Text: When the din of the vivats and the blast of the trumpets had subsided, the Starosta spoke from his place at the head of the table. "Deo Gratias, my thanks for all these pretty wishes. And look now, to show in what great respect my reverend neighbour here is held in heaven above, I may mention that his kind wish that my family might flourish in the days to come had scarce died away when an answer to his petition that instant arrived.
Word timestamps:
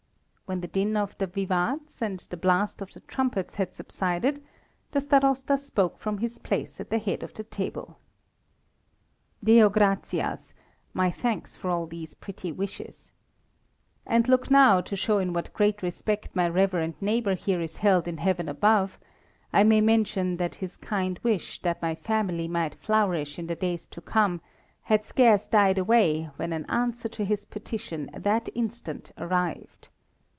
When 0.51 0.59
the 0.59 0.67
din 0.67 0.97
of 0.97 1.17
the 1.17 1.27
vivats 1.27 2.01
and 2.01 2.19
the 2.19 2.35
blast 2.35 2.81
of 2.81 2.91
the 2.91 2.99
trumpets 2.99 3.55
had 3.55 3.73
subsided, 3.73 4.43
the 4.91 4.99
Starosta 4.99 5.57
spoke 5.57 5.97
from 5.97 6.17
his 6.17 6.39
place 6.39 6.77
at 6.81 6.89
the 6.89 6.99
head 6.99 7.23
of 7.23 7.33
the 7.33 7.45
table. 7.45 7.97
"Deo 9.41 9.69
Gratias, 9.69 10.53
my 10.93 11.09
thanks 11.09 11.55
for 11.55 11.69
all 11.69 11.85
these 11.87 12.15
pretty 12.15 12.51
wishes. 12.51 13.13
And 14.05 14.27
look 14.27 14.51
now, 14.51 14.81
to 14.81 14.97
show 14.97 15.19
in 15.19 15.31
what 15.31 15.53
great 15.53 15.81
respect 15.81 16.35
my 16.35 16.49
reverend 16.49 16.95
neighbour 17.01 17.35
here 17.35 17.61
is 17.61 17.77
held 17.77 18.05
in 18.05 18.17
heaven 18.17 18.49
above, 18.49 18.99
I 19.53 19.63
may 19.63 19.79
mention 19.79 20.35
that 20.35 20.55
his 20.55 20.75
kind 20.75 21.17
wish 21.23 21.61
that 21.61 21.81
my 21.81 21.95
family 21.95 22.49
might 22.49 22.75
flourish 22.75 23.39
in 23.39 23.47
the 23.47 23.55
days 23.55 23.87
to 23.87 24.01
come 24.01 24.41
had 24.81 25.05
scarce 25.05 25.47
died 25.47 25.77
away 25.77 26.23
when 26.35 26.51
an 26.51 26.65
answer 26.69 27.07
to 27.07 27.23
his 27.23 27.45
petition 27.45 28.09
that 28.13 28.49
instant 28.53 29.13
arrived. 29.17 29.87